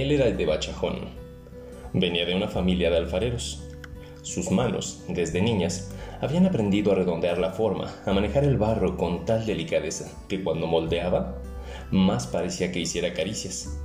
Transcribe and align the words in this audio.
Él 0.00 0.10
era 0.10 0.26
el 0.26 0.38
de 0.38 0.46
Bachajón. 0.46 1.00
Venía 1.92 2.24
de 2.24 2.34
una 2.34 2.48
familia 2.48 2.88
de 2.88 2.96
alfareros. 2.96 3.62
Sus 4.22 4.50
manos, 4.50 5.04
desde 5.06 5.42
niñas, 5.42 5.92
habían 6.22 6.46
aprendido 6.46 6.92
a 6.92 6.94
redondear 6.94 7.36
la 7.36 7.50
forma, 7.50 7.94
a 8.06 8.12
manejar 8.14 8.44
el 8.44 8.56
barro 8.56 8.96
con 8.96 9.26
tal 9.26 9.44
delicadeza 9.44 10.10
que 10.30 10.42
cuando 10.42 10.66
moldeaba, 10.66 11.36
más 11.90 12.26
parecía 12.26 12.72
que 12.72 12.80
hiciera 12.80 13.12
caricias. 13.12 13.78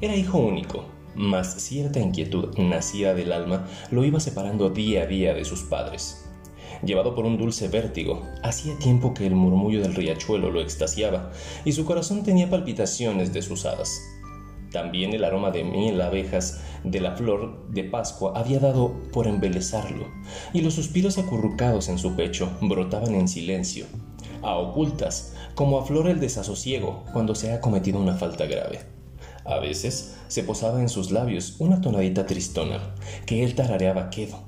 Era 0.00 0.16
hijo 0.16 0.38
único, 0.38 0.86
mas 1.14 1.60
cierta 1.60 2.00
inquietud 2.00 2.56
nacida 2.56 3.12
del 3.12 3.30
alma 3.30 3.68
lo 3.90 4.02
iba 4.06 4.18
separando 4.18 4.70
día 4.70 5.02
a 5.02 5.06
día 5.06 5.34
de 5.34 5.44
sus 5.44 5.64
padres. 5.64 6.24
Llevado 6.82 7.14
por 7.14 7.26
un 7.26 7.36
dulce 7.36 7.68
vértigo, 7.68 8.26
hacía 8.42 8.78
tiempo 8.78 9.12
que 9.12 9.26
el 9.26 9.34
murmullo 9.34 9.82
del 9.82 9.94
riachuelo 9.94 10.50
lo 10.50 10.62
extasiaba 10.62 11.32
y 11.66 11.72
su 11.72 11.84
corazón 11.84 12.22
tenía 12.22 12.48
palpitaciones 12.48 13.34
desusadas. 13.34 14.00
También 14.72 15.12
el 15.12 15.24
aroma 15.24 15.50
de 15.50 15.64
miel 15.64 16.00
abejas 16.00 16.60
de 16.84 17.00
la 17.00 17.16
flor 17.16 17.68
de 17.70 17.84
Pascua 17.84 18.32
había 18.36 18.60
dado 18.60 18.94
por 19.12 19.26
embelezarlo, 19.26 20.06
y 20.52 20.60
los 20.60 20.74
suspiros 20.74 21.18
acurrucados 21.18 21.88
en 21.88 21.98
su 21.98 22.14
pecho 22.14 22.50
brotaban 22.60 23.14
en 23.14 23.26
silencio, 23.26 23.86
a 24.42 24.56
ocultas, 24.56 25.34
como 25.54 25.78
aflora 25.78 26.10
el 26.10 26.20
desasosiego 26.20 27.04
cuando 27.12 27.34
se 27.34 27.52
ha 27.52 27.60
cometido 27.60 27.98
una 27.98 28.14
falta 28.14 28.46
grave. 28.46 28.80
A 29.44 29.58
veces 29.58 30.16
se 30.28 30.44
posaba 30.44 30.80
en 30.80 30.88
sus 30.88 31.10
labios 31.10 31.56
una 31.58 31.80
tonadita 31.80 32.26
tristona, 32.26 32.94
que 33.26 33.42
él 33.42 33.54
tarareaba 33.54 34.10
quedo, 34.10 34.44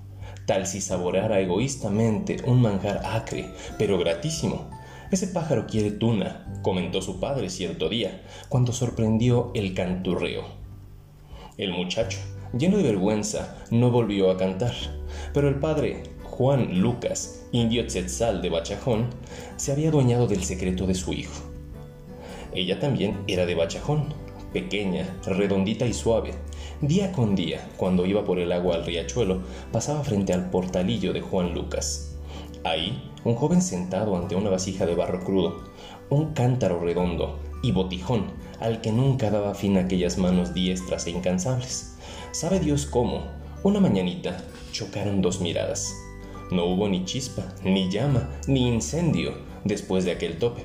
tal 0.47 0.67
si 0.67 0.81
saboreara 0.81 1.41
egoístamente 1.41 2.37
un 2.47 2.63
manjar 2.63 3.03
acre, 3.05 3.51
pero 3.79 3.99
gratísimo, 3.99 4.71
ese 5.13 5.27
pájaro 5.27 5.67
quiere 5.67 5.91
tuna, 5.91 6.47
comentó 6.63 7.03
su 7.03 7.21
padre 7.21 7.51
cierto 7.51 7.91
día, 7.91 8.23
cuando 8.49 8.73
sorprendió 8.73 9.51
el 9.55 9.75
canturreo. 9.75 10.45
El 11.59 11.73
muchacho, 11.73 12.19
lleno 12.57 12.79
de 12.79 12.83
vergüenza, 12.83 13.59
no 13.71 13.91
volvió 13.91 14.31
a 14.31 14.39
cantar, 14.39 14.73
pero 15.35 15.51
el 15.51 15.57
padre, 15.57 16.05
Juan 16.25 16.81
Lucas, 16.81 17.45
indio 17.53 17.87
tzetzal 17.87 18.41
de 18.41 18.49
Bachajón, 18.49 19.11
se 19.57 19.73
había 19.73 19.91
adueñado 19.91 20.27
del 20.27 20.45
secreto 20.45 20.87
de 20.87 20.95
su 20.95 21.13
hijo. 21.13 21.43
Ella 22.55 22.81
también 22.81 23.23
era 23.27 23.45
de 23.45 23.55
Bachajón, 23.55 24.15
pequeña, 24.55 25.07
redondita 25.27 25.85
y 25.85 25.93
suave. 25.93 26.33
Día 26.81 27.13
con 27.13 27.35
día, 27.35 27.69
cuando 27.77 28.07
iba 28.07 28.25
por 28.25 28.39
el 28.39 28.51
agua 28.51 28.77
al 28.77 28.87
riachuelo, 28.87 29.43
pasaba 29.73 30.03
frente 30.05 30.33
al 30.33 30.49
portalillo 30.49 31.13
de 31.13 31.21
Juan 31.21 31.53
Lucas. 31.53 32.17
Ahí, 32.65 33.12
un 33.25 33.35
joven 33.35 33.63
sentado 33.63 34.17
ante 34.17 34.35
una 34.35 34.51
vasija 34.51 34.87
de 34.87 34.95
barro 34.95 35.21
crudo, 35.25 35.65
un 36.11 36.33
cántaro 36.33 36.81
redondo 36.81 37.39
y 37.63 37.73
botijón 37.73 38.27
al 38.61 38.81
que 38.81 38.93
nunca 38.93 39.31
daba 39.31 39.55
fin 39.55 39.77
aquellas 39.77 40.19
manos 40.19 40.55
diestras 40.55 41.07
e 41.07 41.11
incansables. 41.11 41.97
Sabe 42.31 42.61
Dios 42.61 42.87
cómo, 42.87 43.23
una 43.65 43.81
mañanita, 43.81 44.37
chocaron 44.73 45.21
dos 45.21 45.41
miradas. 45.41 45.95
No 46.51 46.67
hubo 46.67 46.89
ni 46.89 47.05
chispa, 47.05 47.43
ni 47.65 47.91
llama, 47.91 48.29
ni 48.47 48.69
incendio 48.69 49.35
después 49.65 50.05
de 50.05 50.13
aquel 50.13 50.39
tope, 50.39 50.65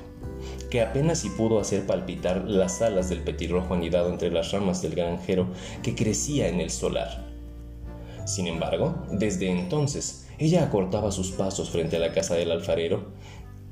que 0.70 0.80
apenas 0.80 1.20
si 1.20 1.30
pudo 1.30 1.60
hacer 1.60 1.86
palpitar 1.86 2.44
las 2.44 2.82
alas 2.82 3.08
del 3.08 3.20
petirrojo 3.20 3.74
anidado 3.74 4.10
entre 4.10 4.30
las 4.30 4.52
ramas 4.52 4.82
del 4.82 4.94
granjero 4.94 5.48
que 5.82 5.94
crecía 5.94 6.48
en 6.48 6.60
el 6.60 6.70
solar. 6.70 7.26
Sin 8.26 8.46
embargo, 8.46 8.94
desde 9.10 9.50
entonces, 9.50 10.27
ella 10.38 10.62
acortaba 10.62 11.10
sus 11.10 11.32
pasos 11.32 11.70
frente 11.70 11.96
a 11.96 12.00
la 12.00 12.12
casa 12.12 12.34
del 12.34 12.52
alfarero 12.52 13.06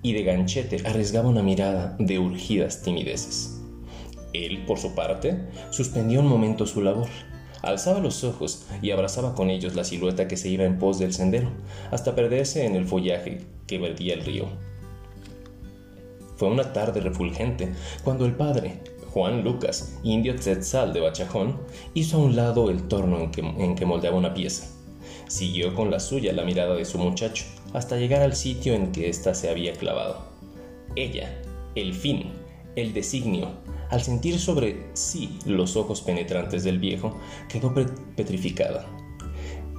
y 0.03 0.13
de 0.13 0.25
ganchete 0.25 0.87
arriesgaba 0.87 1.29
una 1.29 1.43
mirada 1.43 1.97
de 1.99 2.19
urgidas 2.19 2.83
timideces. 2.83 3.61
Él, 4.33 4.65
por 4.67 4.79
su 4.79 4.95
parte, 4.95 5.47
suspendió 5.71 6.21
un 6.21 6.27
momento 6.27 6.67
su 6.67 6.83
labor. 6.83 7.09
Alzaba 7.63 8.01
los 8.01 8.23
ojos 8.25 8.67
y 8.83 8.91
abrazaba 8.91 9.35
con 9.35 9.49
ellos 9.51 9.75
la 9.75 9.85
silueta 9.85 10.29
que 10.29 10.37
se 10.37 10.49
iba 10.49 10.65
en 10.65 10.79
pos 10.79 10.99
del 10.99 11.13
sendero, 11.13 11.51
hasta 11.91 12.15
perderse 12.15 12.67
en 12.67 12.77
el 12.77 12.87
follaje 12.87 13.43
que 13.67 13.79
verdía 13.79 14.15
el 14.15 14.25
río. 14.25 14.47
Fue 16.37 16.49
una 16.49 16.73
tarde 16.73 17.01
refulgente 17.01 17.73
cuando 18.05 18.27
el 18.27 18.35
padre, 18.35 18.81
Juan 19.13 19.43
Lucas, 19.43 19.99
indio 20.03 20.37
tzetzal 20.37 20.93
de 20.93 21.01
Bachajón, 21.01 21.59
hizo 21.95 22.19
a 22.19 22.21
un 22.21 22.37
lado 22.37 22.71
el 22.71 22.89
torno 22.89 23.19
en 23.21 23.31
que, 23.31 23.41
en 23.41 23.75
que 23.75 23.87
moldeaba 23.87 24.19
una 24.19 24.35
pieza. 24.35 24.76
Siguió 25.29 25.75
con 25.75 25.91
la 25.91 25.99
suya 25.99 26.33
la 26.33 26.45
mirada 26.45 26.75
de 26.75 26.85
su 26.85 26.99
muchacho, 26.99 27.45
hasta 27.73 27.97
llegar 27.97 28.23
al 28.23 28.37
sitio 28.37 28.75
en 28.75 28.93
que 28.93 29.09
ésta 29.09 29.35
se 29.35 29.51
había 29.51 29.73
clavado. 29.73 30.25
Ella, 30.95 31.43
el 31.75 31.95
fin, 31.95 32.31
el 32.77 32.93
designio, 32.93 33.51
al 33.91 34.03
sentir 34.03 34.39
sobre 34.39 34.87
sí 34.95 35.39
los 35.45 35.77
ojos 35.77 36.01
penetrantes 36.01 36.65
del 36.65 36.79
viejo, 36.79 37.19
quedó 37.49 37.75
petrificada. 38.17 38.87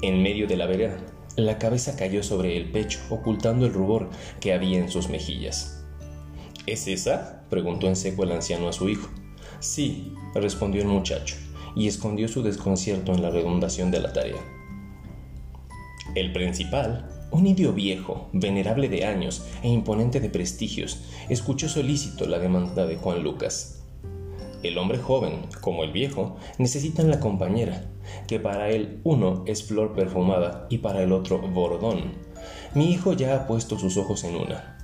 En 0.01 0.21
medio 0.21 0.47
de 0.47 0.57
la 0.57 0.65
vereda, 0.65 0.97
la 1.37 1.57
cabeza 1.57 1.95
cayó 1.95 2.23
sobre 2.23 2.57
el 2.57 2.71
pecho, 2.71 2.99
ocultando 3.09 3.65
el 3.65 3.73
rubor 3.73 4.09
que 4.39 4.53
había 4.53 4.79
en 4.79 4.89
sus 4.89 5.09
mejillas. 5.09 5.85
¿Es 6.65 6.87
esa? 6.87 7.45
preguntó 7.49 7.87
en 7.87 7.95
seco 7.95 8.23
el 8.23 8.31
anciano 8.31 8.67
a 8.67 8.73
su 8.73 8.89
hijo. 8.89 9.09
Sí, 9.59 10.13
respondió 10.35 10.81
el 10.81 10.87
muchacho, 10.87 11.35
y 11.75 11.87
escondió 11.87 12.27
su 12.27 12.43
desconcierto 12.43 13.13
en 13.13 13.21
la 13.21 13.29
redundación 13.29 13.91
de 13.91 13.99
la 14.01 14.13
tarea. 14.13 14.56
El 16.15 16.31
principal, 16.31 17.05
un 17.31 17.45
indio 17.45 17.73
viejo, 17.73 18.29
venerable 18.33 18.89
de 18.89 19.05
años 19.05 19.45
e 19.61 19.67
imponente 19.67 20.19
de 20.19 20.29
prestigios, 20.29 20.99
escuchó 21.29 21.67
solícito 21.67 22.25
la 22.25 22.39
demanda 22.39 22.85
de 22.85 22.95
Juan 22.95 23.23
Lucas. 23.23 23.83
El 24.63 24.77
hombre 24.77 24.97
joven, 24.97 25.41
como 25.61 25.83
el 25.83 25.91
viejo, 25.91 26.37
necesitan 26.57 27.09
la 27.09 27.19
compañera, 27.19 27.91
que 28.27 28.39
para 28.39 28.69
él 28.69 29.01
uno 29.03 29.43
es 29.45 29.63
flor 29.63 29.93
perfumada 29.93 30.67
y 30.69 30.79
para 30.79 31.03
el 31.03 31.11
otro 31.11 31.39
bordón. 31.39 32.13
Mi 32.73 32.91
hijo 32.91 33.13
ya 33.13 33.35
ha 33.35 33.47
puesto 33.47 33.77
sus 33.77 33.97
ojos 33.97 34.23
en 34.23 34.35
una. 34.35 34.77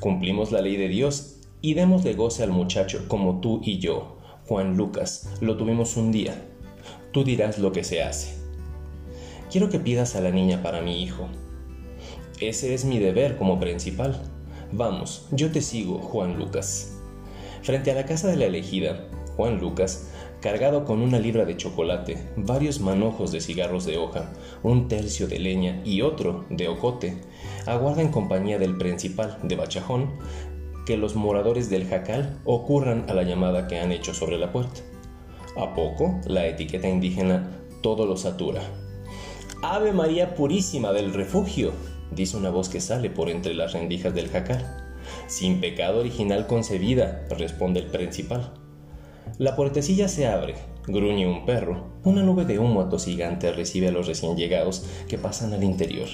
Cumplimos 0.00 0.52
la 0.52 0.60
ley 0.60 0.76
de 0.76 0.88
Dios 0.88 1.40
y 1.62 1.74
démosle 1.74 2.14
goce 2.14 2.42
al 2.42 2.50
muchacho 2.50 3.06
como 3.08 3.40
tú 3.40 3.60
y 3.64 3.78
yo, 3.78 4.18
Juan 4.46 4.76
Lucas, 4.76 5.30
lo 5.40 5.56
tuvimos 5.56 5.96
un 5.96 6.12
día. 6.12 6.44
Tú 7.12 7.24
dirás 7.24 7.58
lo 7.58 7.72
que 7.72 7.82
se 7.82 8.02
hace. 8.02 8.45
Quiero 9.50 9.68
que 9.70 9.78
pidas 9.78 10.16
a 10.16 10.20
la 10.20 10.30
niña 10.30 10.62
para 10.62 10.80
mi 10.80 11.02
hijo. 11.02 11.28
Ese 12.40 12.74
es 12.74 12.84
mi 12.84 12.98
deber 12.98 13.36
como 13.36 13.60
principal. 13.60 14.20
Vamos, 14.72 15.26
yo 15.30 15.52
te 15.52 15.60
sigo, 15.60 15.98
Juan 15.98 16.36
Lucas. 16.36 16.96
Frente 17.62 17.90
a 17.90 17.94
la 17.94 18.06
casa 18.06 18.28
de 18.28 18.36
la 18.36 18.46
elegida, 18.46 19.06
Juan 19.36 19.58
Lucas, 19.60 20.10
cargado 20.40 20.84
con 20.84 21.00
una 21.00 21.18
libra 21.18 21.44
de 21.44 21.56
chocolate, 21.56 22.28
varios 22.36 22.80
manojos 22.80 23.32
de 23.32 23.40
cigarros 23.40 23.86
de 23.86 23.98
hoja, 23.98 24.32
un 24.62 24.88
tercio 24.88 25.28
de 25.28 25.38
leña 25.38 25.80
y 25.84 26.02
otro 26.02 26.44
de 26.50 26.68
ocote, 26.68 27.20
aguarda 27.66 28.02
en 28.02 28.10
compañía 28.10 28.58
del 28.58 28.76
principal 28.76 29.38
de 29.42 29.56
Bachajón 29.56 30.10
que 30.86 30.96
los 30.96 31.16
moradores 31.16 31.70
del 31.70 31.86
jacal 31.86 32.38
ocurran 32.44 33.06
a 33.08 33.14
la 33.14 33.22
llamada 33.22 33.66
que 33.66 33.78
han 33.78 33.92
hecho 33.92 34.14
sobre 34.14 34.38
la 34.38 34.52
puerta. 34.52 34.80
A 35.56 35.74
poco, 35.74 36.20
la 36.26 36.46
etiqueta 36.46 36.88
indígena 36.88 37.50
todo 37.82 38.06
lo 38.06 38.16
satura. 38.16 38.62
Ave 39.62 39.92
María 39.92 40.34
Purísima 40.34 40.92
del 40.92 41.14
Refugio, 41.14 41.72
dice 42.10 42.36
una 42.36 42.50
voz 42.50 42.68
que 42.68 42.80
sale 42.80 43.08
por 43.08 43.30
entre 43.30 43.54
las 43.54 43.72
rendijas 43.72 44.14
del 44.14 44.28
jacal. 44.28 44.64
Sin 45.28 45.60
pecado 45.60 46.00
original 46.00 46.46
concebida, 46.46 47.24
responde 47.30 47.80
el 47.80 47.86
principal. 47.86 48.52
La 49.38 49.56
puertecilla 49.56 50.08
se 50.08 50.26
abre, 50.26 50.56
gruñe 50.86 51.26
un 51.26 51.46
perro, 51.46 51.86
una 52.04 52.22
nube 52.22 52.44
de 52.44 52.58
humo 52.58 52.82
atosigante 52.82 53.50
recibe 53.50 53.88
a 53.88 53.92
los 53.92 54.06
recién 54.06 54.36
llegados 54.36 54.84
que 55.08 55.16
pasan 55.16 55.54
al 55.54 55.64
interior. 55.64 56.08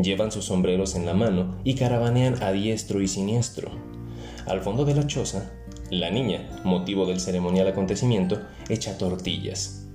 Llevan 0.00 0.32
sus 0.32 0.46
sombreros 0.46 0.94
en 0.96 1.04
la 1.04 1.14
mano 1.14 1.56
y 1.62 1.74
caravanean 1.74 2.42
a 2.42 2.52
diestro 2.52 3.02
y 3.02 3.08
siniestro. 3.08 3.70
Al 4.46 4.62
fondo 4.62 4.86
de 4.86 4.94
la 4.94 5.06
choza, 5.06 5.52
la 5.90 6.10
niña, 6.10 6.48
motivo 6.64 7.04
del 7.04 7.20
ceremonial 7.20 7.68
acontecimiento, 7.68 8.40
echa 8.68 8.96
tortillas, 8.96 9.85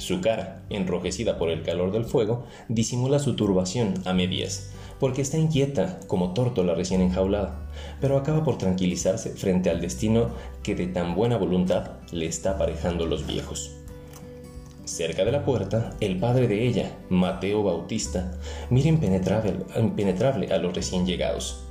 su 0.00 0.20
cara, 0.20 0.62
enrojecida 0.70 1.38
por 1.38 1.50
el 1.50 1.62
calor 1.62 1.92
del 1.92 2.04
fuego, 2.04 2.44
disimula 2.68 3.18
su 3.18 3.36
turbación 3.36 3.94
a 4.04 4.12
medias, 4.12 4.72
porque 4.98 5.22
está 5.22 5.38
inquieta 5.38 6.00
como 6.06 6.34
tórtola 6.34 6.74
recién 6.74 7.00
enjaulada, 7.00 7.68
pero 8.00 8.16
acaba 8.16 8.44
por 8.44 8.58
tranquilizarse 8.58 9.30
frente 9.30 9.70
al 9.70 9.80
destino 9.80 10.30
que 10.62 10.74
de 10.74 10.86
tan 10.86 11.14
buena 11.14 11.36
voluntad 11.36 11.92
le 12.12 12.26
está 12.26 12.52
aparejando 12.52 13.06
los 13.06 13.26
viejos. 13.26 13.76
Cerca 14.84 15.24
de 15.24 15.32
la 15.32 15.44
puerta, 15.44 15.94
el 16.00 16.18
padre 16.18 16.48
de 16.48 16.66
ella, 16.66 16.98
Mateo 17.08 17.62
Bautista, 17.62 18.32
mira 18.70 18.88
impenetrable, 18.88 19.54
impenetrable 19.78 20.52
a 20.52 20.58
los 20.58 20.74
recién 20.74 21.06
llegados. 21.06 21.64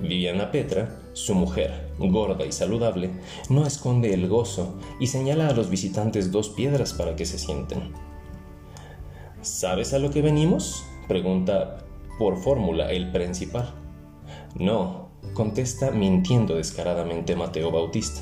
Viviana 0.00 0.50
Petra, 0.50 1.00
su 1.18 1.34
mujer, 1.34 1.90
gorda 1.98 2.46
y 2.46 2.52
saludable, 2.52 3.10
no 3.50 3.66
esconde 3.66 4.14
el 4.14 4.28
gozo 4.28 4.78
y 5.00 5.08
señala 5.08 5.48
a 5.48 5.52
los 5.52 5.68
visitantes 5.68 6.30
dos 6.30 6.48
piedras 6.48 6.92
para 6.92 7.16
que 7.16 7.26
se 7.26 7.38
sienten. 7.38 7.92
¿Sabes 9.42 9.92
a 9.94 9.98
lo 9.98 10.10
que 10.10 10.22
venimos? 10.22 10.84
pregunta 11.08 11.84
por 12.18 12.36
fórmula 12.36 12.92
el 12.92 13.10
principal. 13.10 13.74
No, 14.54 15.10
contesta 15.34 15.90
mintiendo 15.90 16.54
descaradamente 16.54 17.34
Mateo 17.34 17.72
Bautista. 17.72 18.20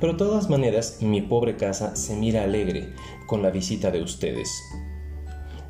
Pero 0.00 0.12
de 0.12 0.18
todas 0.18 0.50
maneras, 0.50 0.98
mi 1.00 1.22
pobre 1.22 1.56
casa 1.56 1.94
se 1.94 2.16
mira 2.16 2.42
alegre 2.42 2.94
con 3.26 3.42
la 3.42 3.50
visita 3.50 3.90
de 3.90 4.02
ustedes. 4.02 4.50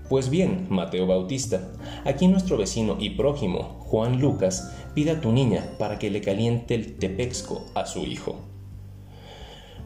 Pues 0.08 0.28
bien, 0.28 0.66
Mateo 0.68 1.06
Bautista, 1.06 1.72
aquí 2.04 2.28
nuestro 2.28 2.58
vecino 2.58 2.98
y 3.00 3.10
prójimo, 3.10 3.78
Juan 3.80 4.20
Lucas, 4.20 4.70
pide 4.94 5.12
a 5.12 5.20
tu 5.20 5.32
niña 5.32 5.64
para 5.78 5.98
que 5.98 6.10
le 6.10 6.20
caliente 6.20 6.74
el 6.74 6.98
tepexco 6.98 7.64
a 7.74 7.86
su 7.86 8.00
hijo. 8.00 8.38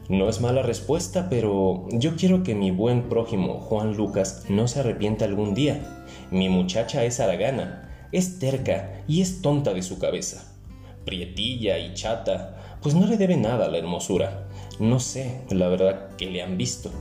No 0.09 0.27
es 0.27 0.41
mala 0.41 0.61
respuesta, 0.61 1.29
pero 1.29 1.87
yo 1.91 2.15
quiero 2.17 2.43
que 2.43 2.53
mi 2.53 2.71
buen 2.71 3.07
prójimo 3.07 3.59
Juan 3.59 3.95
Lucas 3.95 4.45
no 4.49 4.67
se 4.67 4.81
arrepienta 4.81 5.23
algún 5.23 5.53
día. 5.53 6.05
Mi 6.31 6.49
muchacha 6.49 7.05
es 7.05 7.19
aragana, 7.19 8.07
es 8.11 8.39
terca 8.39 9.03
y 9.07 9.21
es 9.21 9.41
tonta 9.41 9.73
de 9.73 9.83
su 9.83 9.99
cabeza. 9.99 10.57
Prietilla 11.05 11.77
y 11.77 11.93
chata, 11.93 12.77
pues 12.81 12.93
no 12.93 13.05
le 13.05 13.17
debe 13.17 13.37
nada 13.37 13.67
a 13.67 13.69
la 13.69 13.77
hermosura. 13.77 14.49
No 14.79 14.99
sé, 14.99 15.41
la 15.49 15.69
verdad, 15.69 16.09
que 16.17 16.29
le 16.29 16.41
han 16.41 16.57
visto. 16.57 16.91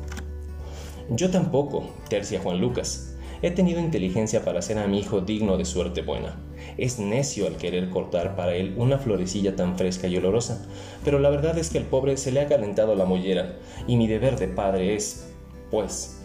Yo 1.11 1.31
tampoco, 1.31 1.89
tercia 2.11 2.41
Juan 2.41 2.61
Lucas. 2.61 3.08
He 3.41 3.53
tenido 3.53 3.81
inteligencia 3.81 4.45
para 4.45 4.59
hacer 4.59 4.79
a 4.79 4.89
mi 4.89 4.99
hijo 4.99 5.21
digno 5.21 5.57
de 5.57 5.65
suerte 5.65 6.03
buena. 6.03 6.37
Es 6.77 6.99
necio 6.99 7.47
al 7.47 7.57
querer 7.57 7.89
cortar 7.89 8.35
para 8.35 8.57
él 8.57 8.75
una 8.77 8.99
florecilla 8.99 9.55
tan 9.55 9.77
fresca 9.77 10.09
y 10.09 10.17
olorosa, 10.17 10.67
pero 11.05 11.21
la 11.21 11.31
verdad 11.31 11.57
es 11.57 11.71
que 11.71 11.79
el 11.79 11.85
pobre 11.85 12.17
se 12.17 12.33
le 12.33 12.41
ha 12.41 12.49
calentado 12.49 12.97
la 12.97 13.05
mollera, 13.05 13.57
y 13.87 13.97
mi 13.97 14.09
deber 14.09 14.39
de 14.39 14.49
padre 14.49 14.97
es, 14.97 15.29
pues... 15.71 16.17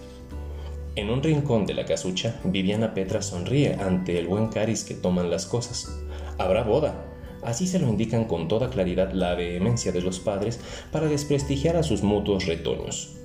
En 0.95 1.09
un 1.09 1.23
rincón 1.23 1.65
de 1.65 1.73
la 1.73 1.85
casucha, 1.85 2.39
Viviana 2.43 2.93
Petra 2.93 3.21
sonríe 3.21 3.75
ante 3.75 4.19
el 4.19 4.27
buen 4.27 4.47
cariz 4.47 4.83
que 4.83 4.93
toman 4.93 5.29
las 5.31 5.47
cosas. 5.47 5.91
Habrá 6.37 6.63
boda. 6.63 7.05
Así 7.41 7.67
se 7.67 7.79
lo 7.79 7.89
indican 7.89 8.25
con 8.25 8.47
toda 8.47 8.69
claridad 8.69 9.11
la 9.11 9.33
vehemencia 9.33 9.91
de 9.91 10.01
los 10.01 10.19
padres 10.19 10.59
para 10.91 11.07
desprestigiar 11.07 11.75
a 11.77 11.83
sus 11.83 12.03
mutuos 12.03 12.45
retoños. 12.45 13.17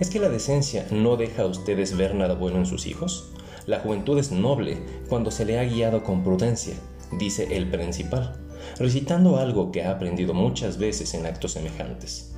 ¿Es 0.00 0.08
que 0.08 0.18
la 0.18 0.30
decencia 0.30 0.86
no 0.90 1.18
deja 1.18 1.42
a 1.42 1.46
ustedes 1.46 1.94
ver 1.94 2.14
nada 2.14 2.32
bueno 2.32 2.56
en 2.56 2.64
sus 2.64 2.86
hijos? 2.86 3.28
La 3.66 3.80
juventud 3.80 4.18
es 4.18 4.32
noble 4.32 4.78
cuando 5.10 5.30
se 5.30 5.44
le 5.44 5.58
ha 5.58 5.64
guiado 5.64 6.02
con 6.04 6.24
prudencia, 6.24 6.72
dice 7.18 7.54
el 7.54 7.70
principal, 7.70 8.40
recitando 8.78 9.36
algo 9.36 9.70
que 9.70 9.84
ha 9.84 9.90
aprendido 9.90 10.32
muchas 10.32 10.78
veces 10.78 11.12
en 11.12 11.26
actos 11.26 11.52
semejantes. 11.52 12.34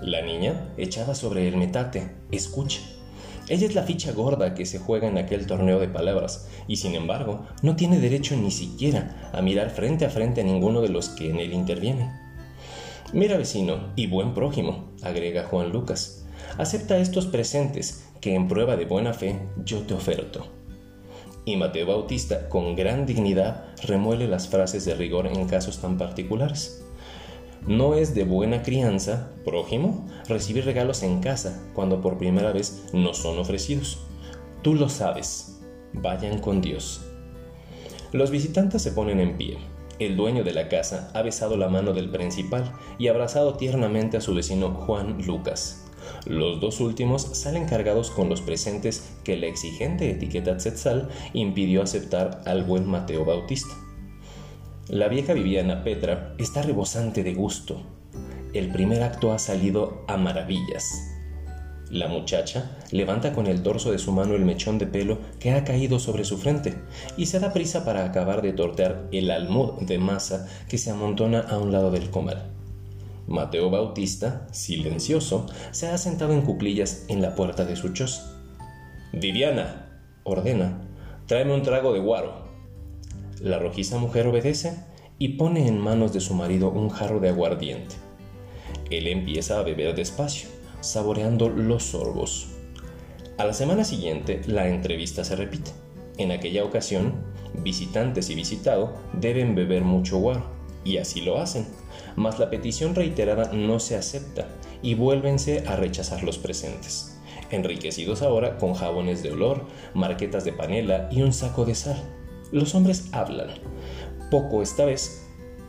La 0.00 0.22
niña, 0.22 0.72
echada 0.76 1.16
sobre 1.16 1.48
el 1.48 1.56
metate, 1.56 2.08
escucha. 2.30 2.82
Ella 3.48 3.66
es 3.66 3.74
la 3.74 3.82
ficha 3.82 4.12
gorda 4.12 4.54
que 4.54 4.64
se 4.64 4.78
juega 4.78 5.08
en 5.08 5.18
aquel 5.18 5.48
torneo 5.48 5.80
de 5.80 5.88
palabras, 5.88 6.48
y 6.68 6.76
sin 6.76 6.94
embargo 6.94 7.46
no 7.62 7.74
tiene 7.74 7.98
derecho 7.98 8.36
ni 8.36 8.52
siquiera 8.52 9.28
a 9.32 9.42
mirar 9.42 9.70
frente 9.70 10.04
a 10.04 10.10
frente 10.10 10.42
a 10.42 10.44
ninguno 10.44 10.82
de 10.82 10.90
los 10.90 11.08
que 11.08 11.30
en 11.30 11.40
él 11.40 11.52
intervienen. 11.52 12.12
Mira 13.12 13.36
vecino 13.36 13.92
y 13.96 14.06
buen 14.06 14.34
prójimo, 14.34 14.92
agrega 15.02 15.44
Juan 15.44 15.70
Lucas, 15.70 16.25
acepta 16.58 16.98
estos 16.98 17.26
presentes 17.26 18.06
que 18.20 18.34
en 18.34 18.48
prueba 18.48 18.76
de 18.76 18.84
buena 18.84 19.12
fe 19.12 19.38
yo 19.64 19.80
te 19.82 19.94
oferto. 19.94 20.46
Y 21.44 21.56
Mateo 21.56 21.86
Bautista, 21.86 22.48
con 22.48 22.74
gran 22.74 23.06
dignidad, 23.06 23.66
remuele 23.84 24.26
las 24.26 24.48
frases 24.48 24.84
de 24.84 24.94
rigor 24.94 25.28
en 25.28 25.46
casos 25.46 25.78
tan 25.78 25.96
particulares. 25.96 26.84
No 27.66 27.94
es 27.94 28.14
de 28.14 28.24
buena 28.24 28.62
crianza, 28.62 29.30
prójimo, 29.44 30.06
recibir 30.28 30.64
regalos 30.64 31.02
en 31.02 31.20
casa 31.20 31.62
cuando 31.74 32.00
por 32.00 32.18
primera 32.18 32.52
vez 32.52 32.86
no 32.92 33.14
son 33.14 33.38
ofrecidos. 33.38 33.98
Tú 34.62 34.74
lo 34.74 34.88
sabes. 34.88 35.60
Vayan 35.92 36.38
con 36.38 36.60
Dios. 36.60 37.02
Los 38.12 38.30
visitantes 38.30 38.82
se 38.82 38.92
ponen 38.92 39.20
en 39.20 39.36
pie. 39.36 39.58
El 39.98 40.16
dueño 40.16 40.44
de 40.44 40.52
la 40.52 40.68
casa 40.68 41.10
ha 41.14 41.22
besado 41.22 41.56
la 41.56 41.68
mano 41.68 41.92
del 41.92 42.10
principal 42.10 42.72
y 42.98 43.08
abrazado 43.08 43.54
tiernamente 43.54 44.16
a 44.16 44.20
su 44.20 44.34
vecino 44.34 44.70
Juan 44.70 45.18
Lucas. 45.26 45.85
Los 46.26 46.60
dos 46.60 46.80
últimos 46.80 47.22
salen 47.22 47.66
cargados 47.66 48.10
con 48.10 48.28
los 48.28 48.40
presentes 48.40 49.12
que 49.22 49.36
la 49.36 49.46
exigente 49.46 50.10
etiqueta 50.10 50.56
Tzetzal 50.56 51.08
impidió 51.34 51.82
aceptar 51.82 52.42
al 52.46 52.64
buen 52.64 52.84
Mateo 52.84 53.24
Bautista. 53.24 53.74
La 54.88 55.06
vieja 55.06 55.34
Viviana 55.34 55.84
Petra 55.84 56.34
está 56.38 56.62
rebosante 56.62 57.22
de 57.22 57.32
gusto. 57.32 57.80
El 58.54 58.72
primer 58.72 59.04
acto 59.04 59.32
ha 59.32 59.38
salido 59.38 60.04
a 60.08 60.16
maravillas. 60.16 61.12
La 61.90 62.08
muchacha 62.08 62.76
levanta 62.90 63.32
con 63.32 63.46
el 63.46 63.62
dorso 63.62 63.92
de 63.92 63.98
su 63.98 64.10
mano 64.10 64.34
el 64.34 64.44
mechón 64.44 64.78
de 64.78 64.88
pelo 64.88 65.18
que 65.38 65.52
ha 65.52 65.62
caído 65.62 66.00
sobre 66.00 66.24
su 66.24 66.38
frente 66.38 66.74
y 67.16 67.26
se 67.26 67.38
da 67.38 67.52
prisa 67.52 67.84
para 67.84 68.04
acabar 68.04 68.42
de 68.42 68.52
tortear 68.52 69.06
el 69.12 69.30
almud 69.30 69.82
de 69.82 69.98
masa 69.98 70.48
que 70.68 70.78
se 70.78 70.90
amontona 70.90 71.40
a 71.40 71.58
un 71.58 71.70
lado 71.70 71.92
del 71.92 72.10
comal. 72.10 72.55
Mateo 73.26 73.70
Bautista, 73.70 74.46
silencioso, 74.52 75.46
se 75.72 75.88
ha 75.88 75.98
sentado 75.98 76.32
en 76.32 76.42
cuclillas 76.42 77.04
en 77.08 77.22
la 77.22 77.34
puerta 77.34 77.64
de 77.64 77.74
su 77.74 77.92
choza. 77.92 78.40
Viviana, 79.12 80.00
ordena, 80.22 80.80
tráeme 81.26 81.54
un 81.54 81.62
trago 81.62 81.92
de 81.92 81.98
guaro. 81.98 82.46
La 83.40 83.58
rojiza 83.58 83.98
mujer 83.98 84.28
obedece 84.28 84.76
y 85.18 85.30
pone 85.30 85.66
en 85.66 85.78
manos 85.78 86.12
de 86.12 86.20
su 86.20 86.34
marido 86.34 86.70
un 86.70 86.88
jarro 86.88 87.18
de 87.18 87.30
aguardiente. 87.30 87.96
Él 88.90 89.08
empieza 89.08 89.58
a 89.58 89.62
beber 89.62 89.96
despacio, 89.96 90.48
saboreando 90.80 91.48
los 91.48 91.82
sorbos. 91.82 92.48
A 93.38 93.44
la 93.44 93.52
semana 93.52 93.82
siguiente, 93.82 94.42
la 94.46 94.68
entrevista 94.68 95.24
se 95.24 95.34
repite. 95.34 95.72
En 96.16 96.30
aquella 96.30 96.64
ocasión, 96.64 97.14
visitantes 97.64 98.30
y 98.30 98.36
visitado 98.36 98.94
deben 99.14 99.56
beber 99.56 99.82
mucho 99.82 100.18
guaro, 100.18 100.44
y 100.84 100.98
así 100.98 101.22
lo 101.22 101.38
hacen 101.38 101.66
mas 102.16 102.38
la 102.38 102.50
petición 102.50 102.94
reiterada 102.94 103.52
no 103.52 103.80
se 103.80 103.96
acepta 103.96 104.46
y 104.82 104.94
vuélvense 104.94 105.64
a 105.66 105.76
rechazar 105.76 106.22
los 106.22 106.38
presentes, 106.38 107.18
enriquecidos 107.50 108.22
ahora 108.22 108.58
con 108.58 108.74
jabones 108.74 109.22
de 109.22 109.32
olor, 109.32 109.64
marquetas 109.94 110.44
de 110.44 110.52
panela 110.52 111.08
y 111.10 111.22
un 111.22 111.32
saco 111.32 111.64
de 111.64 111.74
sal. 111.74 112.02
Los 112.52 112.74
hombres 112.74 113.08
hablan. 113.12 113.50
Poco 114.30 114.62
esta 114.62 114.84
vez 114.84 115.26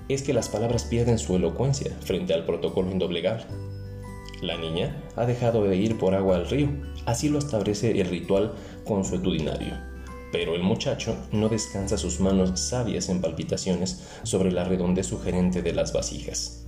es 0.09 0.23
que 0.23 0.33
las 0.33 0.49
palabras 0.49 0.85
pierden 0.85 1.19
su 1.19 1.35
elocuencia 1.35 1.91
frente 2.01 2.33
al 2.33 2.45
protocolo 2.45 2.91
indoblegable. 2.91 3.45
La 4.41 4.57
niña 4.57 5.03
ha 5.15 5.25
dejado 5.25 5.63
de 5.63 5.75
ir 5.75 5.97
por 5.97 6.13
agua 6.13 6.35
al 6.35 6.47
río, 6.47 6.69
así 7.05 7.29
lo 7.29 7.39
establece 7.39 7.99
el 7.99 8.09
ritual 8.09 8.53
consuetudinario 8.85 9.96
pero 10.31 10.55
el 10.55 10.63
muchacho 10.63 11.15
no 11.31 11.49
descansa 11.49 11.97
sus 11.97 12.19
manos 12.19 12.59
sabias 12.59 13.09
en 13.09 13.21
palpitaciones 13.21 14.03
sobre 14.23 14.51
la 14.51 14.63
redondez 14.63 15.07
sugerente 15.07 15.61
de 15.61 15.73
las 15.73 15.93
vasijas. 15.93 16.67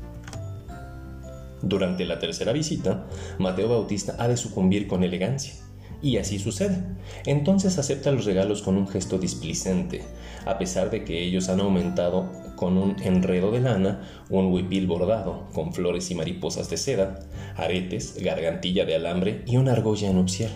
Durante 1.61 2.05
la 2.05 2.19
tercera 2.19 2.53
visita, 2.53 3.05
Mateo 3.37 3.67
Bautista 3.67 4.15
ha 4.17 4.27
de 4.27 4.37
sucumbir 4.37 4.87
con 4.87 5.03
elegancia. 5.03 5.53
Y 6.01 6.15
así 6.15 6.39
sucede. 6.39 6.81
Entonces 7.25 7.77
acepta 7.77 8.11
los 8.11 8.23
regalos 8.23 8.61
con 8.61 8.77
un 8.77 8.87
gesto 8.87 9.17
displicente, 9.17 10.01
a 10.45 10.57
pesar 10.57 10.89
de 10.89 11.03
que 11.03 11.21
ellos 11.21 11.49
han 11.49 11.59
aumentado 11.59 12.31
con 12.55 12.77
un 12.77 12.95
enredo 13.01 13.51
de 13.51 13.59
lana, 13.59 14.07
un 14.29 14.51
huipil 14.51 14.87
bordado 14.87 15.49
con 15.53 15.73
flores 15.73 16.09
y 16.11 16.15
mariposas 16.15 16.69
de 16.69 16.77
seda, 16.77 17.19
aretes, 17.57 18.15
gargantilla 18.21 18.85
de 18.85 18.95
alambre 18.95 19.43
y 19.45 19.57
una 19.57 19.73
argolla 19.73 20.13
nupcial, 20.13 20.51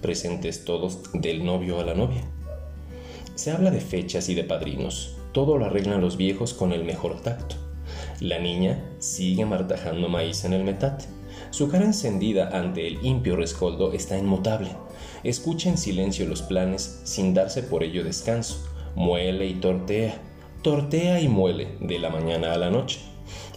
presentes 0.00 0.64
todos 0.64 1.00
del 1.12 1.44
novio 1.44 1.80
a 1.80 1.84
la 1.84 1.94
novia. 1.94 2.22
Se 3.34 3.50
habla 3.50 3.72
de 3.72 3.80
fechas 3.80 4.28
y 4.28 4.34
de 4.34 4.44
padrinos. 4.44 5.16
Todo 5.32 5.58
lo 5.58 5.66
arreglan 5.66 6.00
los 6.00 6.16
viejos 6.16 6.54
con 6.54 6.72
el 6.72 6.84
mejor 6.84 7.20
tacto. 7.20 7.56
La 8.20 8.38
niña 8.38 8.84
sigue 9.00 9.44
martajando 9.44 10.08
maíz 10.08 10.44
en 10.44 10.52
el 10.52 10.62
metate. 10.62 11.06
Su 11.50 11.68
cara 11.68 11.84
encendida 11.84 12.56
ante 12.56 12.86
el 12.86 13.04
impio 13.04 13.34
rescoldo 13.34 13.92
está 13.92 14.16
inmutable. 14.16 14.70
Escucha 15.24 15.68
en 15.68 15.78
silencio 15.78 16.28
los 16.28 16.42
planes 16.42 17.00
sin 17.02 17.34
darse 17.34 17.64
por 17.64 17.82
ello 17.82 18.04
descanso. 18.04 18.64
Muele 18.94 19.46
y 19.46 19.54
tortea. 19.54 20.14
Tortea 20.62 21.20
y 21.20 21.26
muele 21.26 21.76
de 21.80 21.98
la 21.98 22.10
mañana 22.10 22.52
a 22.52 22.58
la 22.58 22.70
noche. 22.70 23.00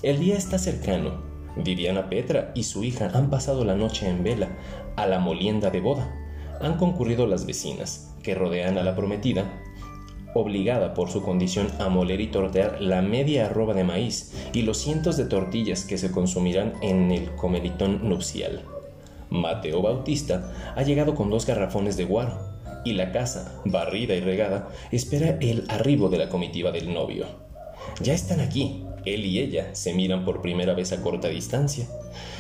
El 0.02 0.20
día 0.20 0.38
está 0.38 0.58
cercano. 0.58 1.22
Viviana 1.56 2.10
Petra 2.10 2.52
y 2.56 2.64
su 2.64 2.84
hija 2.84 3.12
han 3.14 3.30
pasado 3.30 3.64
la 3.64 3.76
noche 3.76 4.10
en 4.10 4.24
vela 4.24 4.50
a 4.96 5.06
la 5.06 5.20
molienda 5.20 5.70
de 5.70 5.82
boda. 5.82 6.12
Han 6.62 6.78
concurrido 6.78 7.28
las 7.28 7.46
vecinas, 7.46 8.16
que 8.24 8.34
rodean 8.34 8.78
a 8.78 8.84
la 8.84 8.96
prometida, 8.96 9.46
obligada 10.38 10.94
por 10.94 11.10
su 11.10 11.22
condición 11.22 11.68
a 11.80 11.90
moler 11.90 12.22
y 12.22 12.28
tortear 12.28 12.82
la 12.82 13.02
media 13.02 13.46
arroba 13.46 13.74
de 13.74 13.84
maíz 13.84 14.34
y 14.54 14.62
los 14.62 14.78
cientos 14.78 15.18
de 15.18 15.26
tortillas 15.26 15.84
que 15.86 15.98
se 15.98 16.12
consumirán 16.12 16.74
en 16.82 17.12
el 17.12 17.36
comelitón 17.36 18.08
nupcial. 18.08 18.64
Mateo 19.30 19.82
Bautista 19.82 20.74
ha 20.76 20.84
llegado 20.84 21.16
con 21.16 21.30
dos 21.30 21.46
garrafones 21.46 21.98
de 21.98 22.06
guaro 22.06 22.40
y 22.86 22.94
la 22.94 23.12
casa, 23.12 23.62
barrida 23.66 24.16
y 24.16 24.22
regada, 24.22 24.70
espera 24.92 25.38
el 25.42 25.66
arribo 25.68 26.10
de 26.10 26.20
la 26.20 26.30
comitiva 26.30 26.72
del 26.72 26.94
novio. 26.94 27.26
Ya 28.02 28.14
están 28.14 28.40
aquí, 28.40 28.86
él 29.06 29.26
y 29.26 29.40
ella 29.40 29.76
se 29.76 29.94
miran 29.94 30.24
por 30.24 30.42
primera 30.42 30.74
vez 30.74 30.94
a 30.94 31.02
corta 31.02 31.28
distancia. 31.28 31.88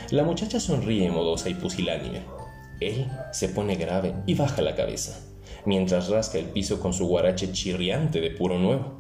La 0.10 0.24
muchacha 0.24 0.60
sonríe 0.60 1.10
modosa 1.10 1.50
y 1.50 1.56
pusilánime. 1.56 2.22
Él 2.80 3.08
se 3.32 3.50
pone 3.50 3.75
grave 3.75 4.13
y 4.25 4.36
baja 4.36 4.62
la 4.62 4.75
cabeza 4.75 5.26
mientras 5.67 6.09
rasca 6.09 6.39
el 6.39 6.45
piso 6.45 6.79
con 6.79 6.93
su 6.93 7.05
guarache 7.05 7.51
chirriante 7.51 8.21
de 8.21 8.31
puro 8.31 8.57
nuevo. 8.57 8.95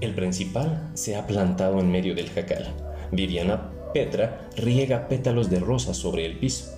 El 0.00 0.14
principal 0.14 0.90
se 0.94 1.16
ha 1.16 1.26
plantado 1.26 1.78
en 1.78 1.90
medio 1.90 2.14
del 2.14 2.28
jacal, 2.28 2.74
Viviana 3.12 3.70
Petra 3.94 4.50
riega 4.56 5.08
pétalos 5.08 5.48
de 5.48 5.60
rosa 5.60 5.94
sobre 5.94 6.26
el 6.26 6.38
piso. 6.38 6.76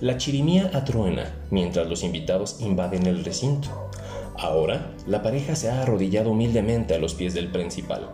La 0.00 0.16
chirimía 0.16 0.70
atruena 0.72 1.34
mientras 1.50 1.88
los 1.88 2.04
invitados 2.04 2.60
invaden 2.60 3.06
el 3.06 3.24
recinto. 3.24 3.90
Ahora, 4.38 4.94
la 5.06 5.22
pareja 5.22 5.56
se 5.56 5.68
ha 5.68 5.82
arrodillado 5.82 6.30
humildemente 6.30 6.94
a 6.94 6.98
los 6.98 7.14
pies 7.14 7.34
del 7.34 7.48
principal. 7.48 8.08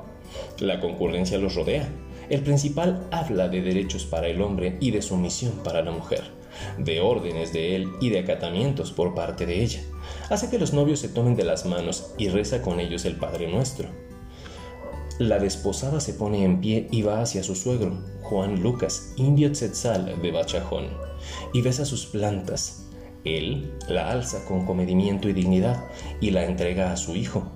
La 0.59 0.81
concurrencia 0.81 1.39
los 1.39 1.55
rodea. 1.55 1.89
El 2.29 2.43
principal 2.43 3.07
habla 3.11 3.49
de 3.49 3.61
derechos 3.61 4.05
para 4.05 4.29
el 4.29 4.41
hombre 4.41 4.79
y 4.81 4.91
de 4.91 5.03
sumisión 5.03 5.53
para 5.63 5.83
la 5.83 5.91
mujer, 5.91 6.23
de 6.79 7.01
órdenes 7.01 7.53
de 7.53 7.77
él 7.77 7.89
y 8.01 8.11
de 8.11 8.21
acatamientos 8.21 8.93
por 8.93 9.15
parte 9.15 9.47
de 9.47 9.63
ella. 9.63 9.81
Hace 10.29 10.51
que 10.51 10.59
los 10.59 10.73
novios 10.73 11.01
se 11.01 11.09
tomen 11.09 11.37
de 11.37 11.45
las 11.45 11.67
manos 11.67 12.15
y 12.19 12.29
reza 12.29 12.63
con 12.63 12.81
ellos 12.81 13.05
el 13.05 13.17
Padre 13.17 13.49
Nuestro. 13.49 13.89
La 15.19 15.39
desposada 15.39 16.01
se 16.01 16.15
pone 16.15 16.45
en 16.45 16.61
pie 16.61 16.89
y 16.91 17.03
va 17.03 17.21
hacia 17.21 17.43
su 17.43 17.55
suegro, 17.55 17.99
Juan 18.23 18.63
Lucas, 18.63 19.13
indio 19.17 19.53
tzetzal 19.53 20.21
de 20.23 20.31
Bachajón, 20.31 20.87
y 21.53 21.61
besa 21.61 21.85
sus 21.85 22.07
plantas. 22.07 22.87
Él 23.25 23.75
la 23.87 24.11
alza 24.11 24.47
con 24.47 24.65
comedimiento 24.65 25.29
y 25.29 25.35
dignidad 25.35 25.85
y 26.23 26.31
la 26.31 26.47
entrega 26.47 26.91
a 26.91 26.97
su 26.97 27.17
hijo. 27.17 27.53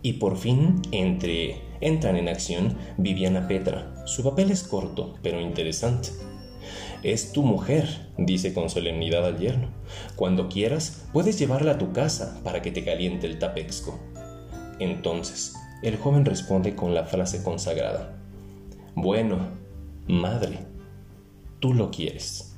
Y 0.00 0.14
por 0.14 0.38
fin 0.38 0.80
entre, 0.92 1.60
entran 1.82 2.16
en 2.16 2.28
acción 2.28 2.78
Viviana 2.96 3.48
Petra. 3.48 4.06
Su 4.06 4.22
papel 4.22 4.50
es 4.50 4.62
corto, 4.62 5.14
pero 5.22 5.40
interesante. 5.40 6.08
Es 7.04 7.32
tu 7.32 7.42
mujer, 7.42 7.86
dice 8.16 8.54
con 8.54 8.70
solemnidad 8.70 9.26
al 9.26 9.38
yerno. 9.38 9.68
Cuando 10.16 10.48
quieras, 10.48 11.06
puedes 11.12 11.38
llevarla 11.38 11.72
a 11.72 11.78
tu 11.78 11.92
casa 11.92 12.40
para 12.42 12.62
que 12.62 12.72
te 12.72 12.82
caliente 12.82 13.26
el 13.26 13.38
tapexco. 13.38 13.98
Entonces, 14.78 15.54
el 15.82 15.98
joven 15.98 16.24
responde 16.24 16.74
con 16.74 16.94
la 16.94 17.04
frase 17.04 17.42
consagrada. 17.42 18.16
Bueno, 18.94 19.36
madre, 20.08 20.60
tú 21.60 21.74
lo 21.74 21.90
quieres. 21.90 22.56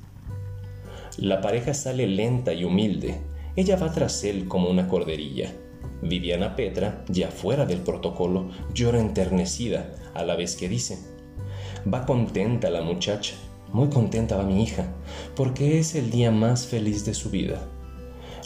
La 1.17 1.41
pareja 1.41 1.73
sale 1.73 2.07
lenta 2.07 2.53
y 2.53 2.63
humilde. 2.63 3.19
Ella 3.57 3.75
va 3.75 3.91
tras 3.91 4.23
él 4.23 4.47
como 4.47 4.69
una 4.69 4.87
corderilla. 4.87 5.51
Viviana 6.01 6.55
Petra, 6.55 7.03
ya 7.09 7.31
fuera 7.31 7.65
del 7.65 7.79
protocolo, 7.79 8.49
llora 8.73 9.01
enternecida 9.01 9.93
a 10.13 10.23
la 10.23 10.37
vez 10.37 10.55
que 10.55 10.69
dice, 10.69 10.99
va 11.91 12.05
contenta 12.05 12.69
la 12.69 12.81
muchacha, 12.81 13.33
muy 13.73 13.89
contenta 13.89 14.37
va 14.37 14.43
mi 14.43 14.63
hija, 14.63 14.85
porque 15.35 15.79
es 15.79 15.95
el 15.95 16.09
día 16.09 16.31
más 16.31 16.65
feliz 16.65 17.05
de 17.05 17.13
su 17.13 17.29
vida. 17.29 17.61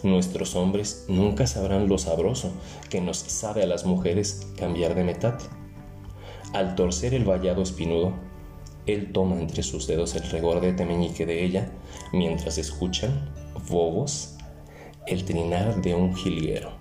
Nuestros 0.04 0.56
hombres 0.56 1.06
nunca 1.08 1.46
sabrán 1.46 1.88
lo 1.88 1.98
sabroso 1.98 2.52
que 2.90 3.02
nos 3.02 3.18
sabe 3.18 3.62
a 3.62 3.68
las 3.68 3.86
mujeres 3.86 4.48
cambiar 4.58 4.96
de 4.96 5.04
metate. 5.04 5.46
Al 6.54 6.76
torcer 6.76 7.14
el 7.14 7.24
vallado 7.24 7.62
espinudo, 7.62 8.14
él 8.88 9.12
toma 9.12 9.40
entre 9.40 9.62
sus 9.62 9.86
dedos 9.86 10.16
el 10.16 10.24
regordete 10.24 10.86
meñique 10.86 11.26
de 11.26 11.44
ella 11.46 11.72
mientras 12.14 12.58
escuchan, 12.58 13.32
bobos, 13.70 14.38
el 15.06 15.24
trinar 15.24 15.82
de 15.82 15.94
un 15.94 16.16
jilguero. 16.16 16.81